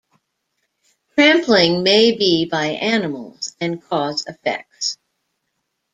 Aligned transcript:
Trampling 1.13 1.83
may 1.83 2.17
be 2.17 2.45
by 2.47 2.69
animals 2.69 3.55
and 3.61 3.79
cause 3.83 4.25
effects. 4.25 4.97